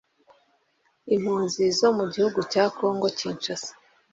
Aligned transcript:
Impunzi 1.15 1.63
zo 1.79 1.89
mu 1.97 2.05
gihugu 2.13 2.39
cya 2.51 2.63
Congo 2.77 3.07
Kinshasa 3.17 3.71